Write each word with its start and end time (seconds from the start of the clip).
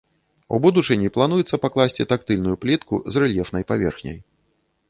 У 0.57 0.59
будучыні 0.63 1.11
плануецца 1.17 1.59
пакласці 1.65 2.07
тактыльную 2.13 2.57
плітку 2.65 3.03
з 3.15 3.25
рэльефнай 3.25 3.63
паверхняй. 3.75 4.19